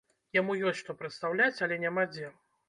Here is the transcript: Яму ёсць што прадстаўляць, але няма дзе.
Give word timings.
Яму 0.37 0.55
ёсць 0.71 0.79
што 0.83 0.95
прадстаўляць, 1.01 1.61
але 1.67 1.79
няма 1.85 2.09
дзе. 2.17 2.33